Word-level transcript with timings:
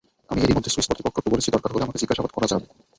আমি 0.31 0.39
এরই 0.43 0.55
মধ্যে 0.57 0.71
সুইস 0.73 0.87
কর্তৃপক্ষকে 0.89 1.29
বলেছি, 1.33 1.49
দরকার 1.55 1.71
হলেই 1.71 1.85
আমাকে 1.85 2.01
জিজ্ঞাসাবাদ 2.01 2.31
করা 2.35 2.47
যাবে। 2.51 2.65